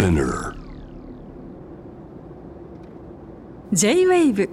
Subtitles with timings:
[0.00, 0.54] Spinner.
[3.70, 4.48] J-WAVE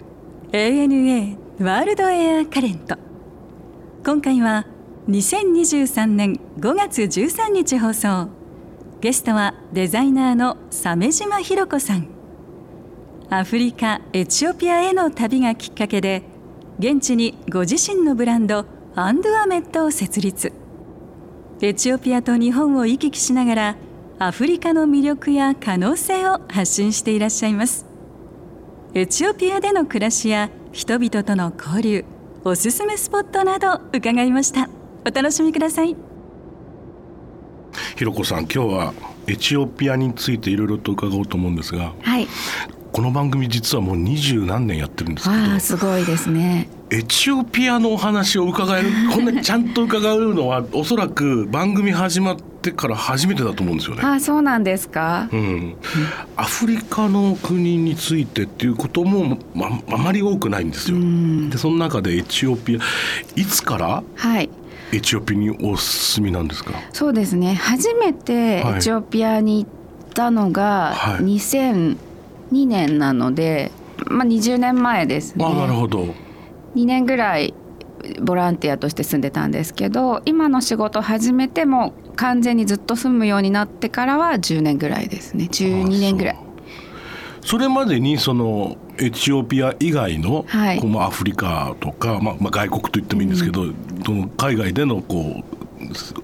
[0.52, 2.98] ANA ワールドエアカレント
[4.06, 4.68] 今回は
[5.08, 8.28] 2023年5月13日放送。
[9.00, 12.10] ゲストはデザイナーの鮫島ひろ子さん。
[13.30, 16.24] アフリカエチオピアへの旅がきっかけで
[16.78, 20.52] 現地にご自身のブランドアンドゥアメットを設立。
[21.62, 23.76] エチオピアと日本を行き来しながら
[24.20, 27.86] アフリカの魅力や可能性を発信していらっしゃいます。
[28.96, 32.06] エチオピアでの暮らしや人々との交流
[32.44, 34.70] おすすめスポットなど伺いました。
[35.06, 35.96] お楽しみください。
[37.96, 38.94] ひろこさん今日は
[39.28, 42.28] エチオピアについていろいろと伺おうと思うんですがはい。
[42.92, 46.70] この番組実はもう二十何年やってるんですけどあすごいですね。
[46.90, 54.02] エチオピアのお話を伺える こんなちゃんと伺うのはおそらく番組始まってから初めてだと思うんですよね。
[54.04, 55.76] あそうなんですか、うん、
[56.38, 60.98] アフリカの国についてっていうことも、まあまり多くないんですよ。
[61.50, 62.80] でその中でエチオピア
[63.40, 64.50] いつからはい。
[64.94, 67.56] エチオピアにお住みなんですか、そうですね。
[67.56, 71.98] 初めてエチオピアに行ったのが2 0 0
[72.52, 73.72] 2年なので、
[74.10, 75.46] まあ、20年前ですね。
[75.46, 76.06] あなるほど。
[76.76, 77.54] 2年ぐらい
[78.22, 85.46] ボランティアとして住んでたんですけど今の仕事始めても完全にずっと住むようになってからは10年ぐらいですね。
[85.46, 86.38] 12年ぐらい。
[87.42, 95.44] それまでにそのエチオピア以外の、はい、こうアフリカとか、まあ、まあ外国と言ってもいいんですけど、うん、海外でのこ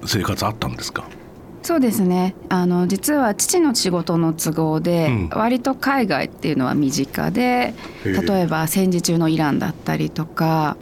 [0.03, 1.05] う生活あったんですか？
[1.63, 2.35] そうですね。
[2.49, 5.29] あの実は父の仕事の都合で、うん。
[5.29, 10.77] 割と海外っていうのは身近で例えば戦時中のイランだったりとか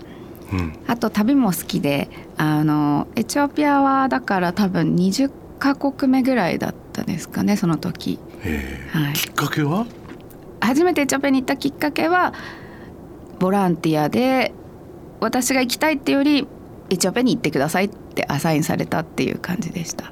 [0.51, 0.73] うん。
[0.87, 8.89] あと旅も好きであのエチオピアはだから多分20カ国目ぐらいだったですかねその時、え。
[8.91, 9.85] はい、きっかけは？
[10.59, 12.33] 初めてエチオピアに行ったきっかけは
[13.39, 14.53] ボランティアで
[15.19, 16.47] 私が行きたいっていうより
[16.89, 20.11] エチオピアに行ってくださいってアサインされたっていう感じでした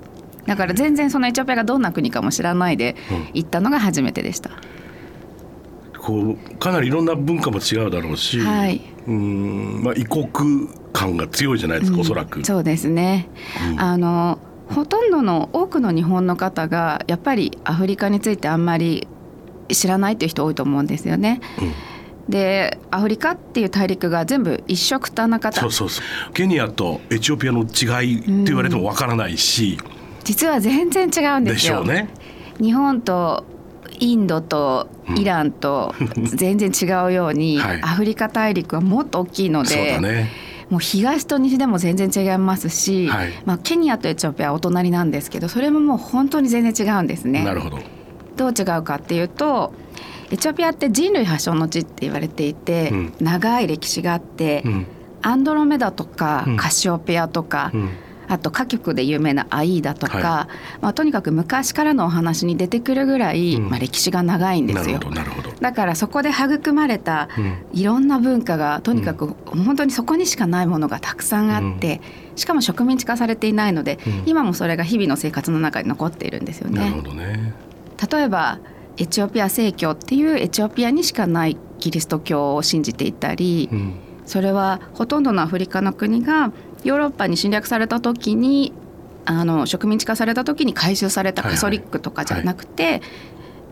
[0.50, 3.28] だから全然そのエチオピアがどんな国かも知らないでうん。
[3.36, 4.50] 行ったのが初めてでした、
[5.98, 10.28] こうかなりいろんな文化も違うだろうし、はい、うんまあ、異国
[10.92, 12.44] 感が強いじゃないですか、おそらく。
[12.44, 13.30] そうですね、
[13.72, 13.80] うん。
[13.80, 19.08] あのほとんどの多くの日本の方がやっぱりアフリカについてあんまり
[19.70, 21.42] 知らないっていう人多いと思うんですよね。
[22.28, 25.60] でアフリカっていう大陸が全部一緒くたな方。
[25.60, 26.34] そうそうそう。
[26.34, 29.80] ケニアとエチオピアの違いって言われてもわからないし、
[30.30, 31.54] 実は全然違うんでよ。
[31.56, 32.08] ですしょうね。
[32.62, 33.46] 日本と
[34.00, 35.96] インドとイランと
[36.36, 40.30] 全然違うように、 はいアフリカ大陸はもっと大きいので、だね。
[40.70, 47.44] もう東と西でも全然違いますし、はいまあ、ケニアとエチオピアはお隣なんですけどそれももう本当に全然違うんですね。
[47.44, 47.80] なるほど。
[48.38, 49.74] どう違うかっていうと
[50.30, 54.86] エチオピアって人類発祥の地って言われていて、うん長い歴史があって、うん
[55.22, 57.90] アンドロメダとか、うんカシオペアとか、うん
[58.30, 60.50] あと歌曲で有名なアイーダとか、は
[60.82, 63.70] まあ、とにかく昔からのお話に出てくるぐらい、うん。
[63.70, 65.00] まあ、歴史が長いんですよ。
[65.60, 67.58] だからそこで育まれたうん。
[67.74, 72.02] いろんな文化がとにかく本当にそこにしかないものがたくさんあって、
[72.36, 74.24] しかも植民地化されていないので、うん。
[74.28, 76.80] 今もそれが日々の生活の中に残っているんですよね。
[76.80, 77.02] なるほ。
[77.02, 77.54] どね。
[78.12, 78.60] 例えば
[78.98, 83.94] エチオピア正教っていうエチオピアにしかないキリスト教を信じていたり、うん。
[84.26, 86.52] それはほとんどのアフリカの国が
[86.84, 88.74] ヨーロッパに侵略された時に
[89.26, 93.02] あの植民地化された時に回収されたカソリックとかじゃなくて、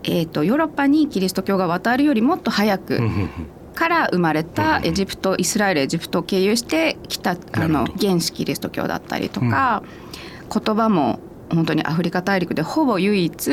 [0.04, 3.30] えー、とヨーロッパにキリスト教が渡るよりもっと早くうんうん
[3.74, 9.84] から生まれたうんエジプトイスラエルエジプトを経由してきたあの原始キリスト教だったりとか、
[10.52, 13.50] 言葉も本当にアフリカ大陸でほぼ唯一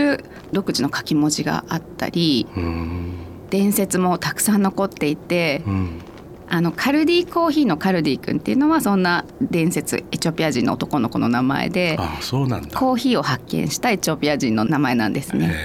[0.51, 3.13] 独自の書き文字があったりうんうん。
[3.51, 5.61] 伝説もたくさん残っていて。
[5.67, 6.01] うん
[6.47, 12.79] あのカルディコーヒーのカルディ君っていうのはそんな伝説エチオピア人の男の子の名前であそうなんだ。
[12.79, 15.55] コーヒーを発見したエチオピア人の名前なんですね。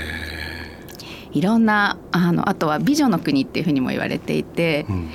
[1.32, 5.10] いろんなあのあとは美女の国っていうふうにも言われていてうん。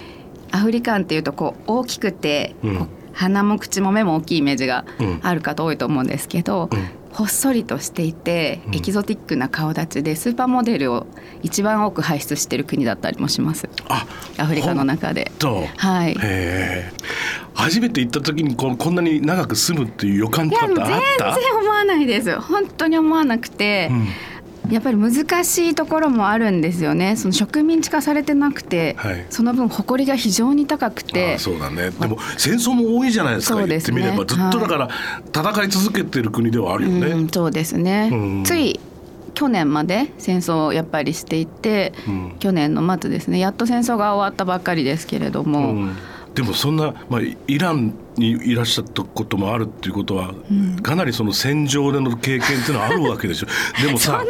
[0.52, 2.88] アフリカンっていうとこう大きくて、うん。
[3.14, 5.20] 鼻も口も目も大きいイメージがうん。
[5.24, 11.08] ある方多いと思うんですけど、うんほっそりとしていて、うんエキゾティックな顔立ちでスーパーモデルを
[11.44, 14.06] 一番多く輩出している国だったりもしますあ
[14.38, 15.32] アフリカの中で。
[15.40, 15.66] と。
[15.78, 16.16] はい。
[17.54, 21.36] 初めて行った時にここんなに長く住むっていう予感いとかってあった？
[21.36, 24.08] 然思わないです本当に思わなくて、うん
[24.70, 25.14] やっぱり難
[25.44, 27.16] しいところもあるんですよね。
[27.16, 29.26] その植民地化されてなくて、はい。
[29.30, 31.36] その分誇りが非常に高くて。
[31.36, 31.92] あそうだね。
[31.92, 33.56] でも戦争も多いじゃないですか。
[33.56, 34.02] そうですね。
[34.02, 34.90] 言ってみればずっとだから
[35.34, 38.44] 戦い続けてる国ではあるよね、うん、そうですね、うん。
[38.44, 38.80] つい
[39.34, 42.36] 去年まで戦争をやっぱりしていて、うん。
[42.40, 43.40] 去年の末ですね。
[43.40, 45.96] やっと戦争が終わったばっかりですけれども、うん
[46.36, 50.34] でもそんな、まあ、イランにいらっしゃったこともあるっていうことは、
[50.84, 53.48] かなりその戦場での経験っていうのはあるわけでしょ。
[53.86, 54.24] でもそさ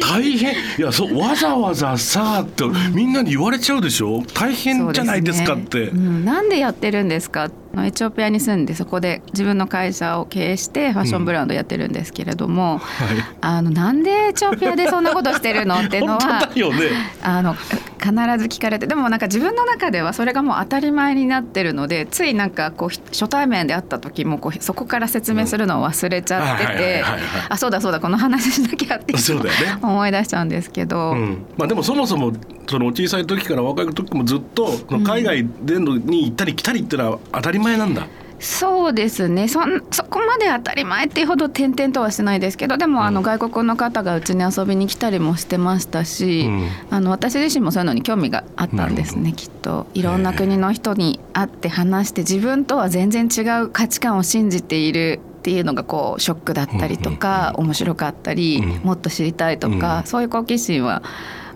[0.00, 0.54] 大変。
[0.54, 4.22] いやそうわざわざさってみんなに言われちゃうでしょ。
[4.32, 5.86] 大変じゃないですかって。
[5.86, 5.90] ね。
[5.92, 7.50] うん、なんでやってるんですか？
[7.76, 13.16] エチオピアに住んでそこで自分の会社を経営してファッションブランドやってるんですけれども、はい。
[13.40, 15.74] あのなんでエチオピアでそんなことしてるの？
[15.80, 16.78] っていうの 本は当だよね。
[17.22, 17.56] あの
[18.04, 27.04] 必ず聞かれてでもなんか自分の中ではそれがもう当たり前になってるのでついなんかこうひ初対面で会った時もこうそこから説明するのを忘れちゃってて
[27.48, 31.12] あそうだそうだこの話しなきゃっていつもそうだよね 思い出しちゃうんですけど。
[31.12, 32.32] うんまあ、でもそもそも
[32.68, 34.70] その小さい時から若い時もずっと
[35.04, 38.06] 海外でのに行ったり来たりってのは当たり前なんだ。
[38.44, 39.48] そうですね。
[39.48, 46.68] そんそこまで当たり前っていうほど転々とはしてないですけどでもあの外国の方がうちに遊びに来たりもしてましたし、うん。
[46.90, 49.86] あの私自身もそういうのに興味があったんですなねきっと。
[49.94, 58.86] いろんな国の人に会って話して自分とは全然違う価値観を信じているっていうのがこうショックだったりとか、面白かったり、うん。
[58.86, 60.06] もっと知りたいとか、うん。
[60.06, 61.02] そういう好奇心は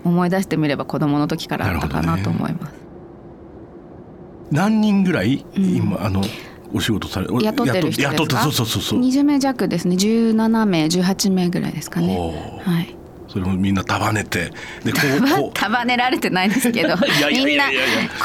[0.05, 2.75] 思い出してみれば子どもの時からあったかなと思います。
[4.51, 5.75] 何人ぐらい、うん。
[5.77, 6.23] 今あの
[6.73, 8.43] お仕事され雇ってる人ですか？
[8.43, 9.01] そうそうそうそう。
[9.01, 9.97] 20名弱ですね。
[9.97, 12.17] 17名18名ぐらいですかね。
[12.65, 12.95] はい。
[13.29, 14.53] それもみんな束ねて。
[14.85, 14.99] でこ
[15.49, 16.97] う束ねられてないですけど。
[17.31, 17.65] みんな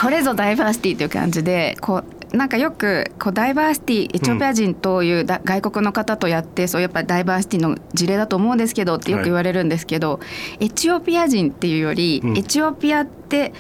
[0.01, 10.19] これぞダイバーシティという感じでこうなんかよくこうダイバーシティエチオピア人というだ、外国の方とやってそうやっぱりダイバーシティの事例だと思うんですけどってよく言われるんですけど、
[10.59, 12.37] エチオピア人っていうより、うん。
[12.37, 13.53] エチオピアって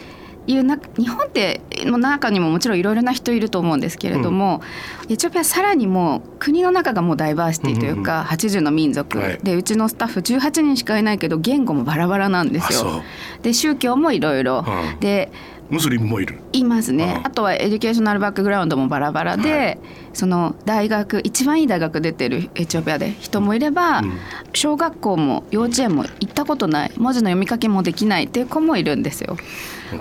[0.47, 4.61] いうな日本っての中にももちろんいろいろな人いると思うんですけれども、
[5.09, 9.37] エチオピアさらにもう国の中がもうダイバーシティというか、80の民族、はい。
[9.41, 13.03] でうちのスタッフ18人しかいないけど言語もバラバラなんですよ。
[13.41, 14.65] で宗教もいろいろ。
[14.67, 14.99] うん。
[14.99, 15.31] で
[15.69, 16.39] ムスリムもいる。
[16.51, 17.27] いますね、うん。
[17.27, 19.77] あとは educational background もバラバラで、はい
[20.13, 24.17] その大学一番いい大学出てるエチオピアで人もいれば、うん。
[24.53, 29.37] 小学校も幼稚園も行ったことない文字の読み書きもできないっていう子もいるんですよ。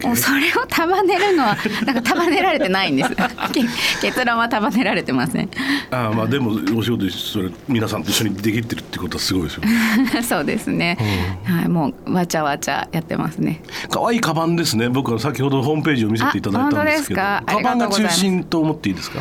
[0.03, 3.11] もうそれを束ねるのは なんか束ねられてないんです。
[3.53, 3.63] け
[4.11, 5.49] 結論は束ねられてません。
[5.91, 10.23] ああまあでもお仕事それ皆さんと一緒にできてるってことはすごいですよね。
[10.23, 10.97] そうですね、
[11.45, 13.63] はい、もうわちゃわちゃやってますね。
[13.91, 14.89] 可愛いカバンですね。
[14.89, 19.21] 僕は先ほどホームページを見せていただいたんですけど、カバンが中心と思っていいですか？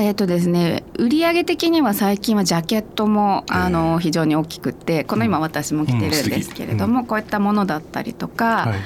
[0.00, 8.78] えーとですね、売上的には最近はジャケットもあの非常に大きくってこの今私も着てるんですけれども、こういったものだったりとか、はい。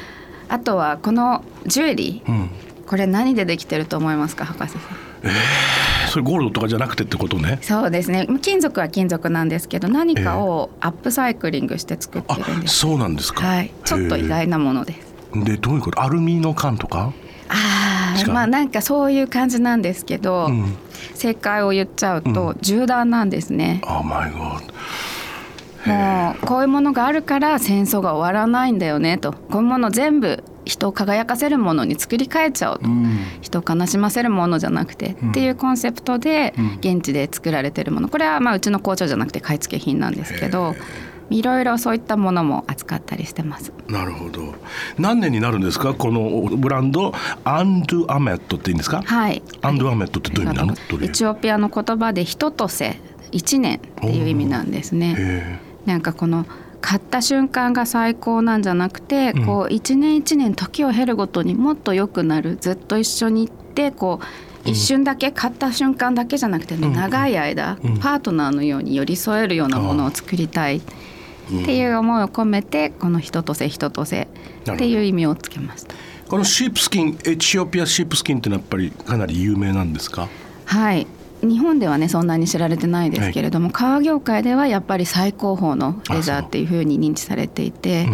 [0.49, 2.50] あとはこのジュエリーうん。
[2.87, 4.82] これ何でできてると思いますか博士さん？
[6.09, 7.58] それゴールドとかじゃなくてってことね。
[7.61, 13.47] そうですね金属は金属なんですけど何かをアップサイクリングして作ってあるんです、そうなんですか。
[13.47, 15.44] はい、ちょっと意外なものですへえ。
[15.44, 16.03] でどういうこと？
[16.03, 17.12] アルミの缶とか？
[17.53, 20.77] あ違うーまあなんかそういう感じなんですけど、うん。
[21.15, 24.67] 正解を言っちゃうと銃弾なんですね、あマイゴッ
[25.87, 25.91] ド。
[25.91, 29.33] もうこういうものがあるから戦争が終わらないんだよねと。
[29.33, 33.19] こういうもの全部人を輝かせるものに作り変えちゃおうと、うん。
[33.41, 35.31] 人を悲しませるものじゃなくて、うん。
[35.31, 36.79] っていうコンセプトでうん。
[36.81, 38.09] 現地で作られてるもの。
[38.09, 40.77] これはまあうちの工場じゃなくて買い付け品なんですけど
[41.32, 43.72] いろいろそういったものも扱ったりしてます。
[43.89, 44.55] なるほど。
[44.98, 45.94] 何年になるんですか？
[45.94, 47.12] このブランド？
[47.44, 49.03] アンドゥアメットっていいんですか？
[49.03, 49.43] はい。
[49.62, 50.74] アンドゥアメットってどういう意味なの？
[51.05, 53.01] エチオピアの言葉で「人とせ」
[53.32, 55.17] 1年っていう意味なんですね。
[55.19, 56.46] へなんかこの
[56.81, 59.46] 買った瞬間が最高なんじゃなくて、うん。
[59.46, 62.58] こう一年一年時を経るごとにもっと良くなる。
[62.60, 66.93] ずっと一緒に行ってこう一瞬だけ買った瞬間だけじゃなくてね、うん。
[66.93, 67.98] 長い間、うん。
[67.98, 70.82] パートナーのように寄り添えるようなものを作りたい
[71.46, 74.29] っていう思いを込めてこの「人とせ人とせ」
[74.72, 75.94] っていう意味をつけました。
[76.29, 80.29] このシープスキンエチオピアシープスキンってのはやっぱりかなり有名なんですか？
[80.65, 81.06] はい。
[81.43, 88.08] 日本ではねそんなに知られてないですけれども、革業界ではやっぱり最高峰のレザーっていうふうに認知されていて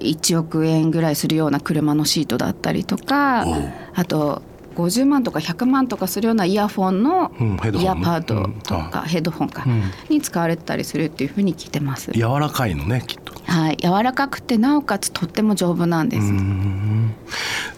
[0.00, 3.46] 1億円ぐらいするような車のシートだったりとか
[3.94, 4.42] あと
[4.72, 7.32] 50万とか100万とかするようなイヤフォンの
[7.80, 12.10] イヤパードとうんかヘッドホンかうんに使われてたりするっていうふうに聞いてます。
[12.12, 13.32] 柔らかいのねきっと。
[13.44, 16.22] はい、柔らかくてなおかつとっても丈夫なんです。
[16.22, 17.14] うん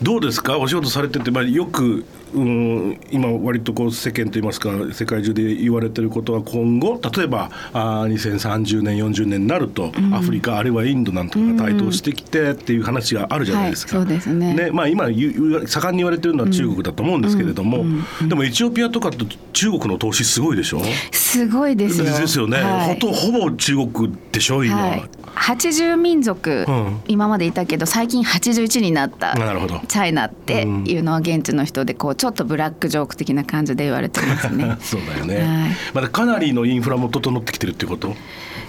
[0.02, 0.58] どうですか？
[0.58, 13.98] お仕事されてて、まあ、よくうん、今割とこう世間といいますか世界中で言われてることは今後例えばあー2030年40年になると、アフリカあるいはインドなんとかが台頭してきてっていう話があるじゃないですか。
[13.98, 14.70] はいそうですね。
[14.72, 17.84] まあ、今盛んに言われてるのは中国だと思うんですけれども、
[18.28, 20.80] でもエチオピアとかと中国の投資すごいでしょ？
[21.12, 22.04] すごいですよ。
[22.04, 22.94] ですよね、はい。
[22.94, 27.00] ほとほぼ中国でしょ今、はい、80民族、うん。
[27.08, 29.80] 今までいたけど最近81になったなるほど。
[29.88, 34.76] チャイナっていうのは現地の人でこうちょっとブラックジョーク的な感じで言われてますね。
[34.80, 35.70] そうだよね、はい。
[35.92, 38.16] まだかなりのインフラも整ってきてるってこと？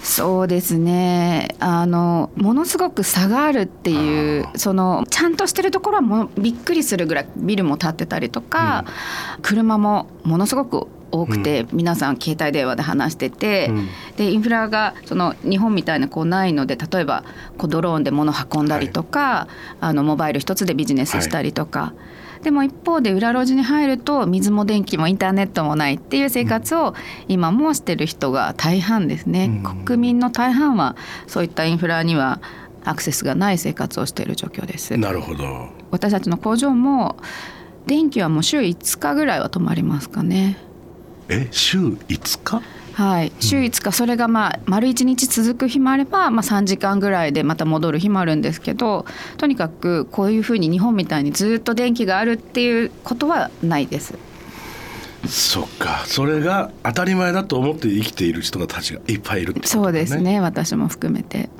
[0.02, 1.54] そうですね。
[1.58, 8.84] あのものすごく差があるっていうそのちゃんとしてるところはもうびっくりするぐらいビルも建ってたりとか、
[9.40, 13.88] 車もものすごく多くて、皆さん携帯電話で話してて、うん。
[14.18, 17.24] でインフラがその日本みたいなこうないので例えば
[17.56, 19.48] こうドローンで物運んだりとか、
[19.80, 21.94] あのモバイル一つでビジネスしたりとか。
[22.42, 26.94] でも一方で裏路地に入ると水も電気もインターネットもないっていう生活を
[27.28, 29.84] 今もしてる人が大半ですね、うん。
[29.84, 32.40] 国民の大半はそういったインフラには
[32.84, 34.96] アクセスがない生活をしている状況です。
[34.96, 35.68] なるほど。
[35.90, 37.16] 私たちの工場も
[37.86, 40.58] 電気はもう週5日ぐらいは止まりますかね。
[41.28, 42.62] え週5日？
[42.96, 49.04] はい、週5日それがまあ丸1日続く日もあれば、まあ、3時間ぐらいでまた戻る日もあるんですけど
[49.36, 54.14] とにかくこういうふうに日本みたいにずっと電気があるっていうことはないです。
[55.28, 56.04] そっか。
[56.06, 60.40] それが当たり前だと思って生きている人たちがいっぱいいるってことだそうですね。
[60.40, 61.50] 私も含めて。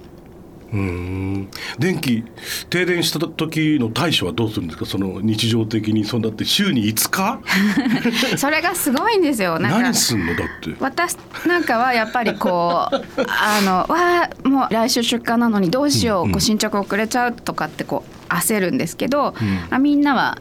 [0.73, 1.49] うーん。
[1.79, 2.25] 電気
[2.71, 4.87] 停電した時の対処はどうするんですか？
[4.87, 7.41] その日常的にそんだって週に5日？
[8.37, 9.59] それがすごいんですよ。
[9.59, 10.75] 何すんのだって。
[10.81, 12.95] 私なんかはやっぱりこう
[13.29, 19.35] あのわあもう来週出荷なのにどうしよう,、うんこう進捗遅れちゃうとかってこう焦るんですけど、ん。
[19.71, 20.39] あみんなは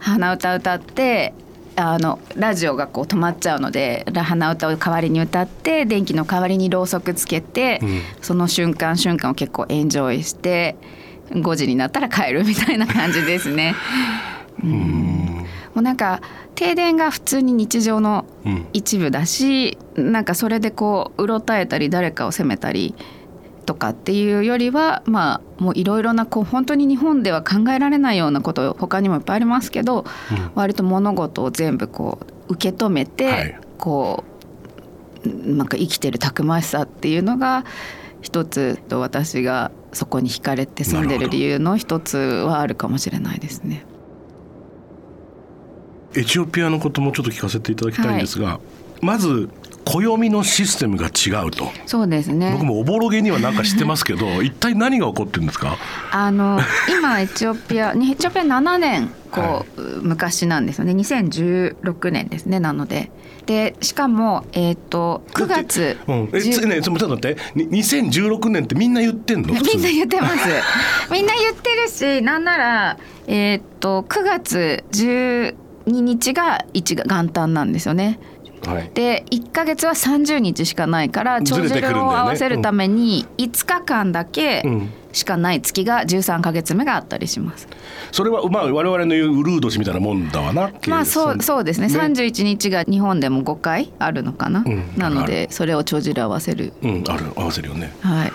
[0.00, 1.32] 鼻歌歌って
[1.78, 8.00] あのラジオがこう止まっちゃうのでら鼻歌を代わりに歌って電気の代わりにろうそくつけて、うん。
[8.20, 10.76] その瞬間瞬間を結構エンジョイして
[11.30, 13.76] 5時になったら帰るみたいな感じですね。
[14.62, 15.44] も
[15.76, 16.20] うなんか
[16.56, 18.66] 停電が普通に日常のうん。
[18.72, 22.96] 一部だしなんかそれでこううろたえたり誰かを責めたり
[23.68, 30.50] とかっていうよりはまあもういろいろなこう本当に日本では考えられないようなこと他にもいっぱいありますけど、うん。
[30.54, 33.60] 割と物事を全部こう受け止めて、はい。
[33.76, 34.24] こ
[35.22, 37.66] うなんか生きてるたくましさっていうのが
[38.22, 43.84] 一つと私がそこに惹かれて住んでる理由の一つはあるかもしれないですね。
[46.16, 48.60] エチオピアのこともちょっと聞かせていただきたいんですが、
[49.02, 49.50] まず
[49.88, 51.70] 暦のシステムが違うと。
[51.86, 52.50] そうですね。
[52.52, 55.76] 僕もおぼろげにはなんか知ってますけど 一体何が起こってるんですか？
[56.10, 60.92] あの 今エチオピアにエチオピア7年こう、は昔なんですよね。
[60.92, 63.10] 2016年ですねなので。
[63.46, 67.40] でしかも、えー、と9月うん、え10つねちょっと待って。
[67.54, 69.54] に2016年ってみんな言ってんの？
[69.56, 70.36] みんな言ってます。
[71.10, 75.54] みんな言ってるしなんなら、えー、と9月12
[75.86, 78.18] 日が一が元旦なんですよね。
[78.66, 78.90] はい。
[78.94, 82.00] で1ヶ月は30日しかないからず帳れてくるんだよね。
[82.00, 84.92] 尻を合わせるために5日間だけうん。
[85.10, 87.66] しかない月が13ヶ月目があったりします。
[88.12, 91.86] それはまあ我々の言うウルード氏みたいなもんだわなまあそうそうですね。
[91.86, 94.92] 31日が日本でも5回あるのかな、うん。
[94.96, 96.72] なのあでそれを帳尻合わせる。
[96.82, 97.92] うんある合わせるよね。
[98.02, 98.32] はい。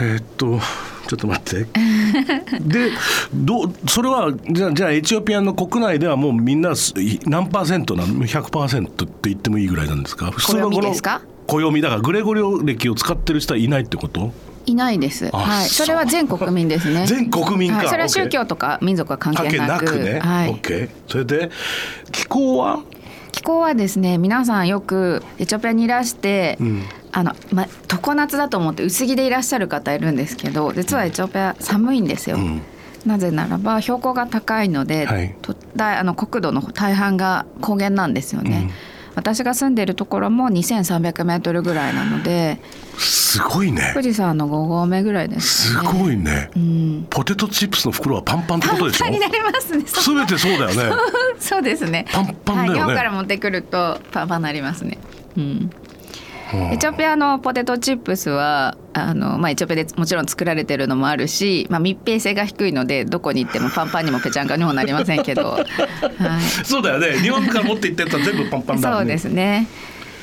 [0.00, 0.58] えーっと
[1.06, 1.66] ちょっと待って
[2.60, 2.90] で
[3.32, 6.94] どうそれはじゃあじゃあエチオピアの国内ではもうみんなす
[7.26, 10.30] 何パーセントなの100%って言ってもいいぐらいなんですか？
[10.30, 11.22] 普のこの暦ですか？
[11.46, 14.32] 暦だからグレゴリオ歴を使ってる人はいないってこと？
[14.66, 15.30] いないです。
[15.32, 15.64] あはい。
[15.66, 17.06] それは全国民ですね。
[17.06, 19.84] 全国民か、はい、それは宗教とか民族は関関係係なく。
[19.86, 20.60] なくね、はい、
[21.08, 21.50] それで
[22.12, 22.82] 気候は、
[23.32, 32.36] 気候はですね皆さんよくエチオピアにいらして、うんあのま、常夏だと思って薄着でいらっしゃる方いるんですけど実はエチオピア寒いんですよ。
[32.36, 32.62] うん
[33.06, 38.66] なぜならば標高が高いので、はいとだあの国土の大半が高原なんですよね。
[38.68, 38.74] うん
[39.16, 42.60] 私が住んでいるところも2300メートルぐらいなので
[42.96, 45.80] すごいね富士山の5合目ぐらいですね。
[45.82, 47.06] ごいね、うん。
[47.10, 49.04] ポテトチップスの袋はパンパンってことでしょ？
[49.04, 49.84] パンパンになりますね。
[49.84, 50.96] そすべてそうだよね
[51.40, 52.06] そうですね。
[52.12, 54.96] パンパンだよねはい、日本から持ってくるとパンパンになりますね。
[55.36, 55.70] うん。
[56.52, 56.72] うん。
[56.72, 65.64] エチオピアのポテトチップスはあの、まあ、エチオピアでもちろん作られてるのもあるし、まあ、密閉性が低いのでどこに行ってもパンパンにもぺちゃんかにもなりませんけど、 はい、
[66.64, 67.18] そうだよね。
[67.18, 69.00] 日本から持って行ってたら全部パンパンだもんね。
[69.00, 69.66] そうですね。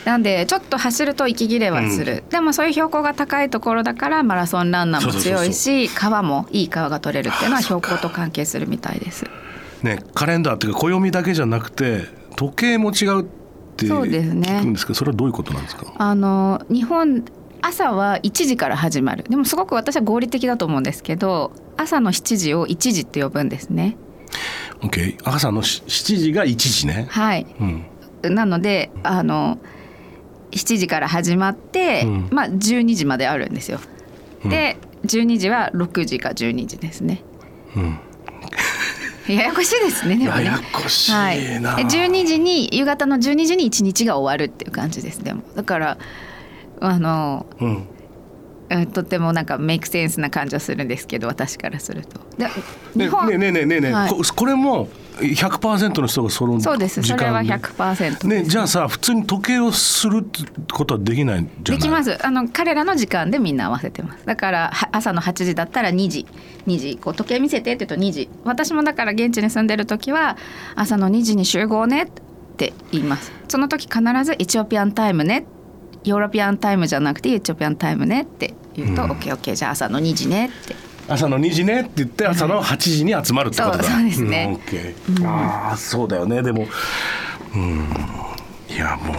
[0.08, 9.26] なんでちょっと走ると息切れはする、でもそういう標高が高いところだからマラソンランナーも強いし川もいい川が取れるっていうのは標高と関係するみたいです。
[9.84, 12.06] ねカレンダーっていうか暦だけじゃなくて
[12.38, 13.28] 時計も違う
[13.78, 14.48] ってそうですね。
[14.48, 15.94] 聞くんですけどそれはどういうことなんですか？
[15.98, 17.24] あの日本
[17.62, 19.24] 朝は1時から始まる。
[19.30, 23.98] でもすごく私は合理的だと思うんですけど朝の7時を1時って呼ぶんですね。
[24.82, 27.08] OK 朝のし7時が1時ね。
[27.10, 27.46] はい。
[27.60, 28.36] うん。
[28.36, 29.58] なのであの
[30.52, 32.28] 7時から始まって、うん。
[32.32, 33.80] まあ12時まであるんですよ。
[34.46, 37.24] で12時は6時か12時ですね。
[37.76, 38.00] うん
[39.28, 40.46] ややこしいですねでもね。
[40.46, 45.44] ややこしいはい、でな、12時に夕方の12時に1日が終わるっていう感じですでも。
[45.56, 45.98] だから
[46.80, 47.88] あのうん。
[48.70, 52.20] うんとってもなんかメイクセンスな感じはするんですけど私からすると。
[52.38, 52.48] で
[52.94, 54.10] 日ね本、ねねねねね、はい。
[54.10, 54.90] ここれも
[55.20, 57.02] 100%の人がそのそうです。
[57.02, 61.82] それは時間100%ねじゃあさ普通に時計をするってことはできないんじゃない。
[61.82, 62.26] できます。
[62.26, 64.26] あの彼らの時間でみんな合わせてます。
[64.26, 66.26] だからは朝の8時だったら2時。
[66.68, 66.98] 2時。
[66.98, 68.30] こう時計見せてって言うと2時。
[68.44, 70.38] 私もだから現地に住んでる時は
[70.76, 72.08] 朝の2時に集合ねっ
[72.58, 73.32] て言います。
[73.48, 75.46] その時必ず Ethiopian time ね。
[76.04, 79.12] European time じゃなくて Ethiopian time ねって言うと、うん。
[79.12, 79.56] オッケーオッケー。
[79.56, 80.76] じゃあ朝の2時ねって
[81.08, 84.46] 朝の2時ねって言って朝の8時に集まるってことだ、そうですね。
[84.46, 86.42] ん、オッケーああそうだよね。
[86.42, 86.68] でも
[87.56, 87.86] うん。
[88.70, 89.18] いやもう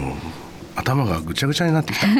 [0.76, 2.06] 頭がぐちゃぐちゃになってきた、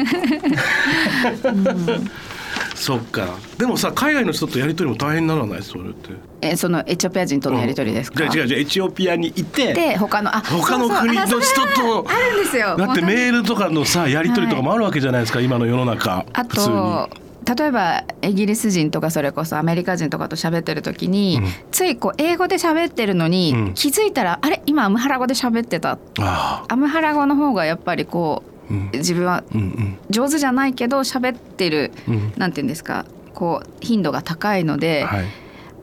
[2.75, 3.25] そっか。
[3.57, 5.63] でもさ海外の人とやり取りも大変にならない？
[5.63, 6.09] それって。
[6.41, 8.59] えそのエチオピア人とのやり取りですか、じゃあ違う違う。
[8.61, 12.75] エチオピアにいてで他のあ他の国の人とあるんですよ。
[12.75, 16.25] だってメールとかのさやり取りとかもあるわけじゃないですか、今の世の中。
[16.33, 16.65] あ普通に。
[16.65, 17.09] と
[17.55, 21.47] 例えばイギリス人とかそれこそアメリカ人とかと喋ってる時に、うん。
[21.71, 23.73] ついこう英語で喋ってるのに、うん。
[23.73, 24.61] 気づいたらあれ？
[24.65, 25.97] 今アムハラ語で喋ってた。
[26.19, 28.89] あアムハラ語の方がやっぱりこあうん。
[28.93, 29.97] う自分はうんうん。
[30.09, 32.33] 上手じゃないけど喋ってるうん。
[32.37, 35.25] なんて言うんですかこう頻度が高いので、はい。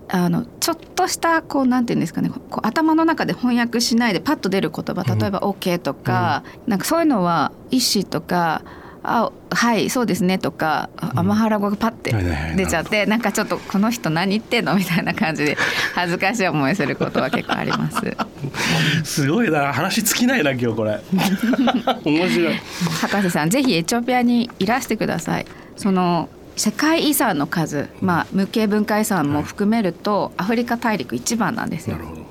[0.09, 8.63] あのちょっとしたこうなんて言うんですかねこう頭の中で翻訳しないでパッと出る言葉例えば OK とか、なんかそういうのは「意思」とか
[9.07, 12.13] 「あはいそうですね」とか、あアマハラ語がパッて
[12.57, 15.57] 出ちゃってなんかちょっとこの人何言ってんのみたいな感じで
[15.95, 18.17] 恥ずかしい思いすることは結構あります。
[19.05, 21.01] すごいな話尽きないな今日これ。
[22.05, 22.55] 面白い。
[23.01, 25.47] 博士さんぜひエチオピアにいらしてください。
[25.77, 31.97] その世界遺産の数、まあ、無形文化遺産も含めると、アフリカ大陸一番なんですよ。
[31.97, 32.26] なるほど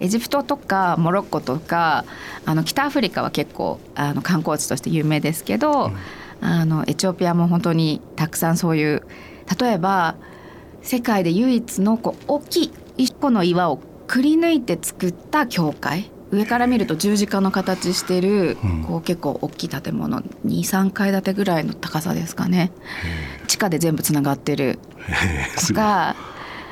[0.00, 2.04] エジプトとかモロッコとか
[2.44, 5.92] あの北アフリカは結構あの観光地として有名ですけど、
[6.40, 9.02] あのエチオピアも本当にたくさんそういう
[9.60, 10.16] 例えば
[10.82, 18.84] 世界で唯一のこう大きい一個の岩をくり抜いて作った教会上から見ると十字架の形してる、うん。
[18.84, 22.70] こう結構大きい建物23階建てぐらいの高さですかね。
[23.48, 24.78] 地下で全部つながってる。
[25.68, 26.14] とか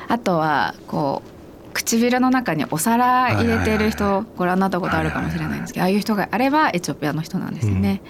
[0.06, 1.37] あとはこう
[1.74, 8.02] 唇の中にお皿入れてる人ご覧になったことあるかもしれないんですけどああいう人があればエチオピアの人なんですよね。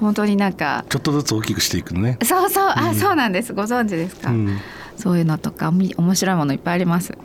[0.00, 2.72] 本当になんかちょっとずつ大きくしていくのね、そうそう。
[2.74, 2.94] あ、うん。
[2.94, 3.52] そうなんです。
[3.52, 4.58] ご存知ですか、うん。
[4.96, 7.18] そういうのとかみ面白いものいっぱいあります？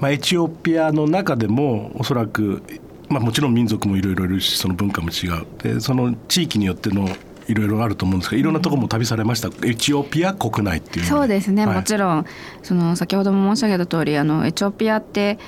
[0.00, 2.64] まあ、エチオピアの中でもおそらく、
[3.08, 5.46] まあ、もちろん民族もいろいろいるしその文化も違う。
[5.62, 7.08] でその地域によっての
[7.52, 11.76] いろいろあると思うんですがいろんなところも旅されました、エチオピア国内っていうそうですね、はい。
[11.76, 12.26] もちろん
[12.62, 15.38] その先ほども申し上げた通りあのエチオピアって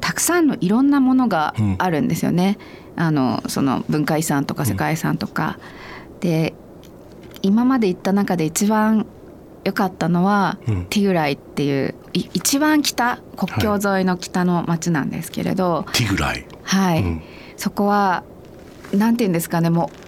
[0.00, 2.58] たくさんのいろんなものがあるんですよね、
[2.96, 5.58] あのその文化遺産とか世界遺産とか、
[6.20, 6.54] で
[7.42, 9.06] 今まで行った中で一番
[9.64, 10.86] 良かったのは、うん。
[10.86, 17.22] ティグライっていうい一番北国境沿いの北の町なんですけれど、ティグライ、はい、うん。
[17.56, 18.22] そこは
[18.92, 19.70] なんて言うんですかね。
[19.70, 20.05] もう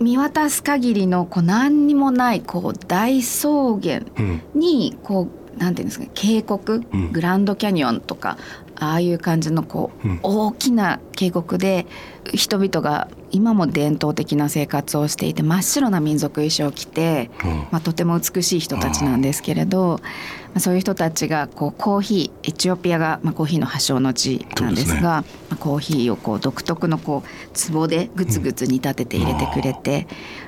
[0.00, 3.48] 見渡す限りのこう何にもないこう大草
[3.82, 4.42] 原うん。
[4.54, 6.60] にこうなんていうんですか渓谷、
[6.92, 7.12] うん。
[7.12, 8.38] グランドキャニオンとか
[8.76, 10.20] ああいう感じのこう、うん。
[10.22, 11.86] 大きな渓谷で
[12.32, 17.50] 人々が今も伝統的な生活をしていて真っ白な民族衣装を着て、うん。
[17.70, 20.00] まあ、とても美しい人たちなんですけれど、
[20.48, 25.00] まあ、そういう人たちがこうコーヒーエチオピアが、まあ、コーヒーの発祥の地なんですそうですね。
[25.02, 30.06] がまあ、コーヒーをこう独特のこう壺でグツグツ煮立てて入れてくれて、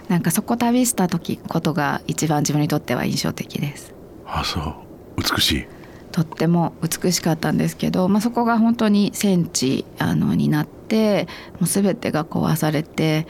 [0.09, 3.95] なんかそこ旅した時ことが一番自分にとっては印象的です。
[4.27, 4.75] あそう。
[5.17, 5.67] 美しい。
[6.13, 11.29] とっても美しかったんですけど、まあ、そこが本当に戦地あのになって
[11.61, 13.27] もう全てが壊されて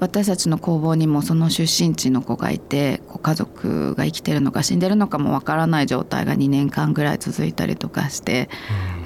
[0.00, 8.48] 私たちの工房にもその出身地の子がいて家族が生きてるのか死んでるのかもわからない状態が2年間ぐらい続いたりとかして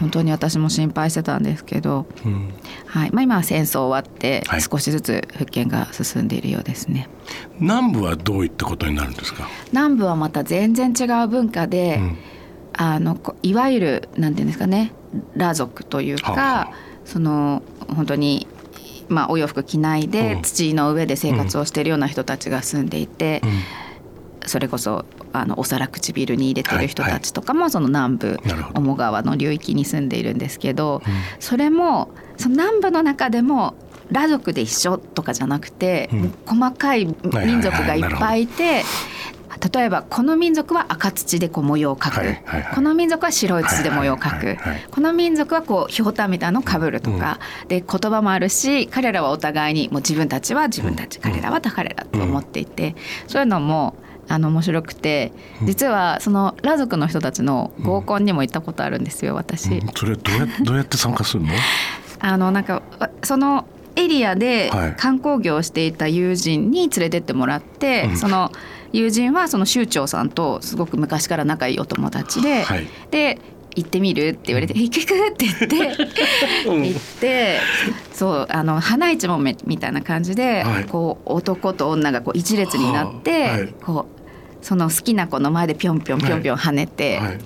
[0.01, 2.53] 本当に私も心配してたんですけど、うん。
[2.87, 3.11] はい。
[3.13, 4.61] まあ、今は戦争終わってはい。
[4.61, 7.09] 少しずつ復権が進んでいるようですね。
[7.59, 12.19] 南部はどういったことになるんですか、南部はまた全然違う文化で、うん。
[12.75, 14.93] あのこいわゆるなんていうんですかね
[15.35, 16.73] 裸族というか、はあはあ。
[17.05, 18.47] その本当に。
[19.09, 20.43] まあ、お洋服着ないでうん。
[20.43, 23.43] 土の上で生活をしているような人たちが住んでいて、
[24.47, 28.81] それこそあのお皿唇に入れてる人たちとかもその南部なるほど。
[28.81, 31.03] 面川の流域に住んでいるんですけど、
[31.39, 33.75] それもその南部の中でも
[34.09, 36.11] 裸族で一緒とかじゃなくて、
[36.47, 37.07] 細かい。
[37.07, 38.85] 民族がいっぱいいて。
[39.73, 42.75] 例えばこの民族は赤土でこう模様を描く、はいはいはい。
[42.75, 44.87] この民族は白い土で模様を描く、はいはいはいはい。
[44.91, 52.97] この民族はこうひょうたんみたいなのをかぶるとか、で言葉もあるし彼らはお互いにもう自分たちは自分たち、彼らは彼らと思っていて、
[53.29, 53.95] そういうのも
[54.29, 55.33] あの面白くて。
[55.65, 59.75] 実はその裸族の人たちの合コンにも行ったことあるんですよ私。
[59.75, 59.89] うん。
[59.95, 61.53] それどうやどうやって参加するの？
[62.19, 64.95] あのなんかわそのエリアではい。
[64.97, 68.17] 観光業をしていた友人に連れてってもらって、うん。
[68.17, 68.51] その
[68.93, 73.39] 友人はその州長さんとすごく昔から仲いいお友達で、はいで
[73.75, 77.59] 行ってみるって言われて「行く行く」って言ってうん行って
[78.13, 84.23] そうあの花市もめみたいな感じで、はいこう男と女がこう一列になって、はいこう
[84.65, 87.39] その好きな子の前でぴょんぴょんぴょんぴょん跳ねて、はい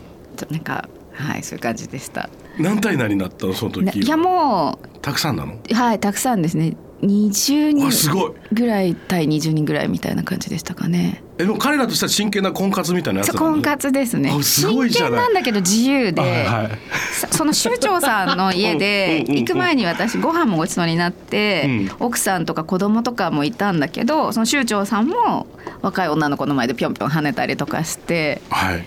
[0.50, 2.28] なんかはいそういう感じでした。
[2.58, 11.22] 何対何になったのその時いやもうたくさんなのはいたくさんですね20人ぐらい対20人ぐらいみたいな感じでしたかね。
[11.38, 14.30] えでも彼らとしては真剣な婚活みたいなやつ婚活ですね。
[14.30, 15.10] あすごいじゃない。
[15.10, 16.70] 真剣なんだけど自由で、はいはい。
[17.12, 21.90] さ その州長さんの家で行く前に私ご飯もごちそうになって、うん。
[22.00, 25.46] 奥さんとか子供とかもいたんだけどその州長さんも
[25.82, 28.84] 若い女の子の前でぴょんぴょん跳ねたりとかしてはい。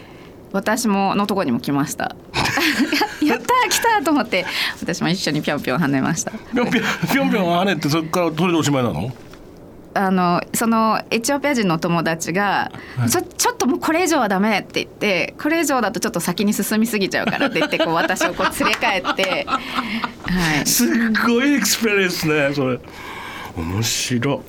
[0.51, 2.15] 私ものとこにも来ました。
[3.23, 4.47] やったー来たと思って
[4.81, 6.31] 私も一緒にぴょんぴょん跳ねました。
[6.31, 9.11] ぴょんぴょん跳ねってそれからそれでおしまいなの？
[9.93, 13.09] あのそのエチオピア人の友達が、はい。
[13.09, 20.87] ちょちょっともうこれ以上はダメって言ってこれ以上だとちょっと先に進みすぎちゃうからって言ってこう私をこう連れ帰って、はい、すっ
[21.25, 22.79] ごい experience ねそれ。
[23.57, 24.43] 面白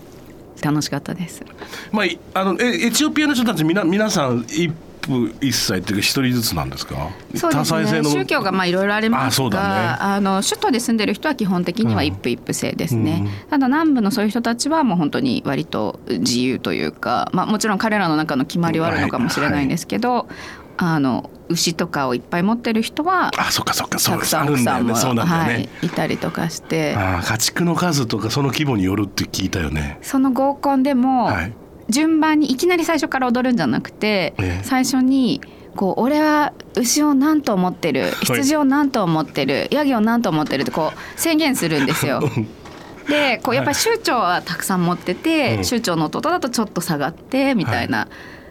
[0.61, 1.43] い楽しかったです。
[1.91, 4.73] まあいあのえエチオピアの人たちみな皆さん一
[5.09, 7.11] 夫一妻っていうか一人ずつなんですか？
[7.37, 8.05] そうですね。
[8.05, 9.65] 宗教がまあいろいろありますあそうだね。
[9.65, 13.25] が、あの首都で住んでる人は基本的には一夫一夫制ですね。
[13.25, 13.51] うん。
[13.51, 20.29] ただ南部のそういう人たちはもう本当に割と自由というか、まあもちろん彼らの中の決まりはあるのかもしれないんですけど、
[20.77, 29.99] あの牛とかをいっぱい持ってる人はあそっかそっかたくさん奥さんもそうなんね、はいいたりとかして、ああ家畜の数とかその規模によるって聞いたよね。
[30.01, 31.53] その合コンでもはい
[31.91, 34.65] 順番にいきなり最初から踊るんじゃなくて、ええ。
[34.65, 35.41] 最初に
[35.77, 42.21] こう俺は牛を何と思ってる羊を何と思ってる、ヤギを何と思ってるってこう宣言するんですよ。
[43.09, 45.65] でこうやっぱり州長はたくさん持ってて、うん。
[45.65, 48.09] 州長の弟だとちょっと下がってみたいな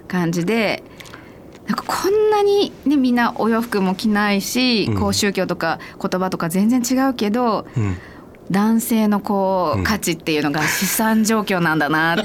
[0.08, 0.84] 感じで。
[1.68, 5.00] なんかこんなに、ね、みんなお洋服も着ないし、うん。
[5.00, 7.96] こう宗教とか言葉とか全然違うけどうん。
[8.50, 9.82] 男性のこうん。
[9.82, 12.16] う価値っていうのが資産状況なんだな、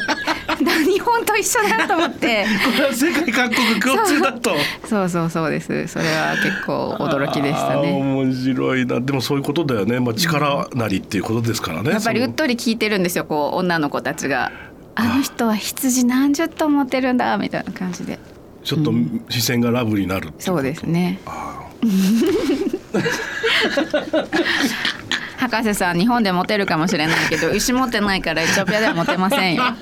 [0.58, 2.46] 日本と一緒だと思って。
[2.64, 4.50] これは世界各国共通だと。
[4.88, 5.88] そうそうそうです。
[5.88, 7.92] それは結構驚きでしたね。
[7.92, 9.00] 面白いな。
[9.00, 14.52] でもそういうことだよね、まあ、力なりっていうことですからね、やっぱりうっとり聞いてるんですよこう女の子たちが
[14.94, 18.18] 「あの人は羊何十頭持ってるんだ」みたいな感じで。
[18.62, 18.94] ちょっと
[19.28, 21.20] 視線がラブになるっていそうですね。
[21.26, 21.60] あ
[25.48, 29.62] 博士さん日本でモテるかもしれないけど牛持ってないからエチオピアではモテませんよ。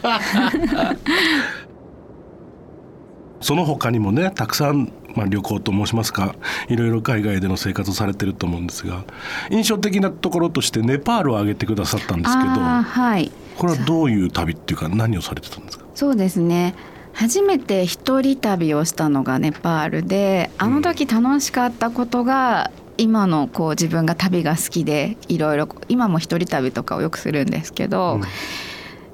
[3.40, 6.34] その他にもねたくさん、まあ、旅行と申しますか
[6.68, 9.02] いろいろ海外での生活をされてると思うんですが
[9.50, 13.32] 印象的なところとしてネパールを挙げてくださったんですけどはい。
[13.58, 15.84] これはどういう旅っていうか何をされてたんですか？
[15.94, 16.74] そうですね。
[17.14, 28.22] 初めて一人旅をしたのがネパールであの時楽しかったことが、今のこう自分が旅が好きでいろいろ今も一人旅とかをよくするんですけど、うん。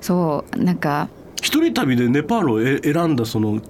[0.01, 1.09] そうなんか
[1.43, 3.61] 一人旅でネパールをえ選んだその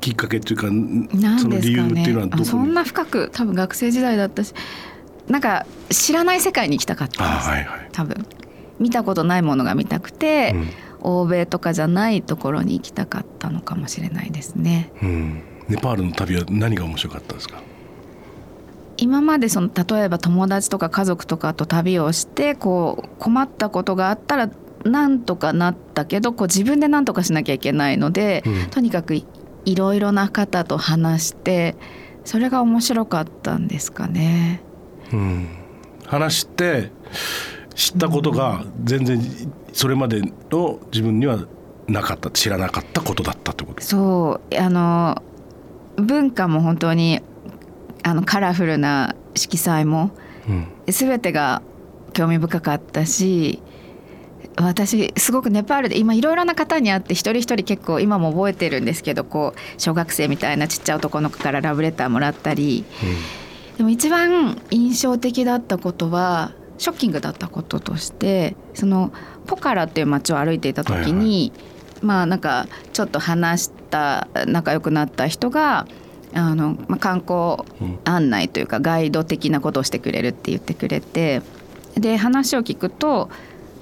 [0.00, 2.40] きっかけっていうかその理由ですかっていうのはどこに？
[2.40, 4.54] ねあそんな深く多分学生時代だったし
[5.28, 8.26] なんか知らない世界に行きたかったんです、あはいはい、多分。
[8.78, 10.54] 見たことないものが見たくて、
[11.00, 14.92] 欧米とかじゃないところに行きたかったのかもしれないですね。
[15.02, 15.08] うん。
[15.08, 17.60] うん、ネパールの旅は何が面白かったですか
[18.98, 24.50] 今までその例えば友達とか家族とかと旅をしてこう困ったことがあったら
[24.84, 28.70] なんとかなったけどこう自分で何とかしなきゃいけないので、うん。
[28.70, 29.24] とにかくい
[29.64, 31.76] いろいろな方と話して
[32.24, 34.62] それが面白かったんですかね。
[35.12, 35.48] うん、
[36.06, 36.90] 話して
[37.74, 39.20] 知ったことが全然
[39.72, 41.38] それまでの自分には
[41.86, 43.82] なかった知らなかったことだったってこと？
[43.82, 44.56] そう。
[44.56, 45.22] あの
[45.96, 47.20] 文化も本当に
[48.08, 50.10] あのカラフルな色彩も
[50.48, 50.66] うん。
[50.86, 51.62] 全てが
[52.14, 53.62] 興味深かったし
[54.56, 62.84] 私すごくネパールで今いろいろな方に会って一人一人結構今も覚えてるんですけどこう小学生みたいなちっちゃい男の子からラブレターもらったり
[63.76, 69.12] でも一番印象的だったことはショッキングだったこととしてその
[69.46, 71.52] ポカラっていう街を歩いていた時に、
[72.02, 75.86] まあなんかちょっと話した仲良くなった人が
[76.34, 77.64] あの、まあ、観光
[78.04, 81.42] 案内というかガイド的なことをしてくれるって言ってくれて
[81.96, 83.30] で話を聞くと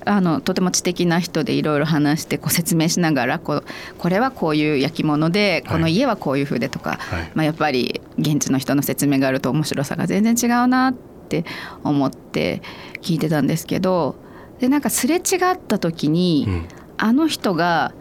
[0.04, 3.64] あのとても知的な人でいろいろ話してこう説明しながらこう
[3.98, 7.30] これはこういう焼き物でこの家はこういう風でとか、はい。
[7.34, 11.44] まあ、やっぱり現地の人の説明があると面白さが全然違うなって
[11.82, 12.62] 思って
[13.02, 14.14] 聞いてたんですけど
[14.60, 16.68] でなんかすれ違った時に、うん。
[16.98, 17.92] あの人が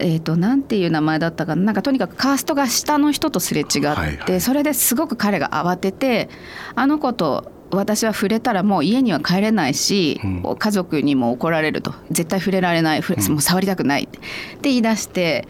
[0.00, 1.62] えー、となんていう名前だったかな。
[1.62, 4.40] なんかとにかくカーストが下の人とすれ違って、はいはい。
[4.40, 6.28] それですごく彼が慌てて
[6.74, 10.56] あの子と私は触れたらもう家には帰れないし、うん。
[10.58, 11.94] 家族にも怒られると。
[12.10, 13.00] 絶対触れられない。
[13.00, 14.04] ふもう触りたくない。
[14.04, 14.20] って
[14.62, 15.46] 言い出して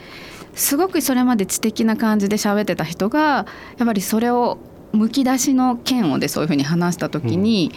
[0.55, 3.47] すごくそれまで知的な感じで喋ってた人が
[3.79, 4.59] やっぱりそれを
[4.93, 7.73] むき出しの嫌悪でそういうふうに話した時に、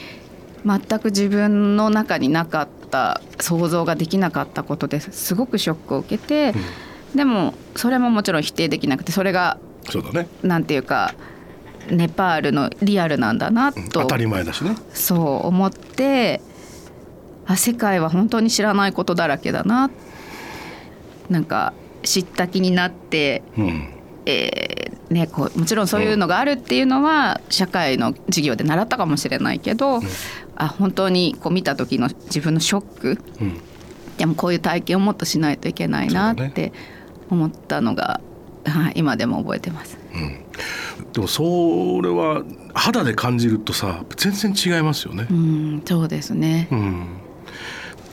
[0.66, 2.83] 全く自分の中になかった
[3.40, 5.36] 想像ができなかったことです。
[5.36, 6.54] ごくショックを受けて、
[7.16, 9.58] でもそれももちろん否定できなくてそれが
[9.90, 10.28] そうだね。
[10.42, 11.14] なんていうか
[11.90, 14.76] ネパールのリアルなんだなと当たり前だしね。
[14.94, 16.42] そう思って
[17.46, 19.92] あ世界は本当に知らないことだらけだな。
[21.30, 23.90] なんか知った気になって、うん。
[24.26, 30.00] えーね、こうもちろんそういうのがあるっていうのは社会の授業で習ったかもしれないけど、
[30.56, 33.62] あ本当にこう見た時の自分のショックうん
[34.18, 36.72] でもこういう体験をもっとしないといけないなって
[37.30, 38.22] 思ったのが、
[38.66, 39.98] はい、今でも覚えてます。
[41.14, 41.44] でもそ
[42.02, 45.34] れは肌で感じるとさ全然違いますよねう。
[45.34, 47.08] んそうですね、うん。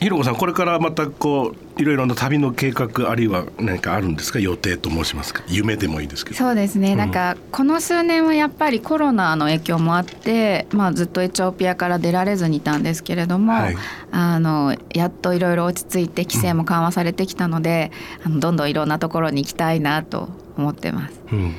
[0.01, 4.39] ひろこさんこれからまたこういろいろな旅の計画あるいは何かあるんですか？
[4.39, 5.43] 予定と申しますか？
[5.47, 6.37] 夢でもいいですけど。
[6.37, 6.97] そうですね、うん。
[6.97, 13.77] なんかこの数年はやっぱりコロナの影響もあって、まあ、ずっとエチオピアから出られずにいたんですけれども、はい。
[14.11, 17.91] あのやっといろいろ落ち着いて規制も緩和されてきたので、
[18.25, 21.21] あのどんどんいろんなところに行きたいなと思ってます。
[21.31, 21.53] うん。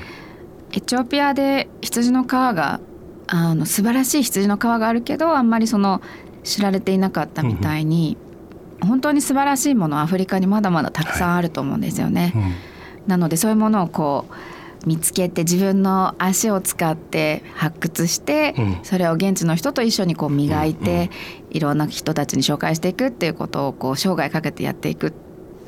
[0.72, 2.80] エチオピアで羊の皮が
[3.28, 6.02] あの素晴らしい羊の皮があるけどあんまりその
[6.42, 8.16] 知られていなかったみたいに、
[8.84, 12.32] 本当に素晴らしいものアフリカにまだまだたくさんあると思うんですよね。
[12.34, 12.52] うん。
[13.06, 18.78] なのでそういうものをこう見つけて自分の足を使って発掘して、うん。
[18.82, 21.10] それを現地の人と一緒にこう磨いて、
[21.50, 25.12] いろんな人たちに紹介していくっていうことをこう生涯かけてやっていく。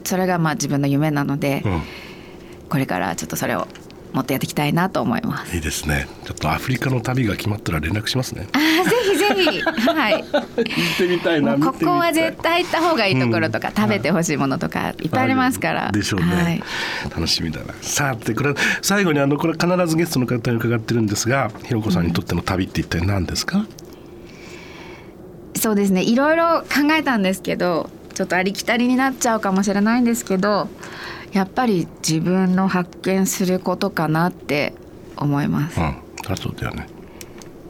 [0.04, 1.82] それがまあ自分の夢なので、うん。
[2.68, 3.68] これからちょっとそれを
[4.14, 5.56] もっとやっていきたいなと思います。
[5.56, 6.06] いいですね。
[6.24, 8.46] ちょっとアフリカの旅が決まったら連絡しますね。
[8.52, 15.90] あーぜひぜひはい 行ってみたいもうここは絶対行った方がいいところとか、うん食べてほしいものとかいっぱいありますから。
[15.90, 16.62] でしょうね、はい
[17.10, 23.66] 楽しみだなさてこれ最後にあのこれ必ずゲストの方に伺ってるんですがひろこさんにとっての旅って一体何ですか、
[25.56, 30.68] そうですねいろいろ考えたんですけどちょっとありきたりになっちゃうかもしれないんですけど
[31.34, 34.72] やっぱり自分の発見することかなって
[35.16, 35.80] 思います。
[35.80, 35.86] うん。
[36.26, 36.86] あそうだよね。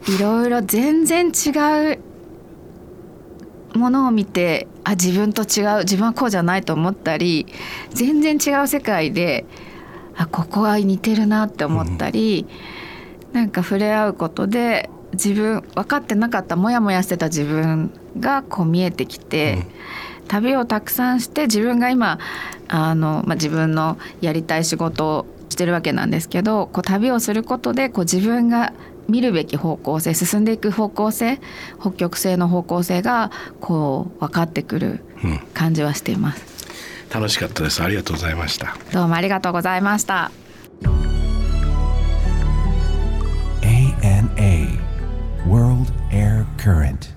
[0.07, 1.51] いろいろ全然違
[1.95, 1.99] う
[3.79, 7.47] ものを見てあ自分と違う自分はこうじゃないと思ったり
[7.91, 9.47] 全然違う世界で
[10.15, 12.47] あここは似てるなって思ったり、
[13.33, 19.67] なんか触れ合うことで自分分かってなかったモヤモヤしてた自分がこう見えてきて、
[20.29, 22.19] 旅をたくさんして自分が今
[22.69, 28.73] あの、まあ、自分のやりたい仕事をしてるわけなんですけどこう旅をすることでこう自分が
[29.09, 31.39] 見るべき方向性進んでいく方向性
[31.81, 36.55] 北極星の方向性がこう分かってくるうん感じはしています。
[37.15, 40.33] 楽しかったですありがとうございましたどうもありがとうございました。
[43.63, 44.79] ANA
[45.47, 47.14] World Air Current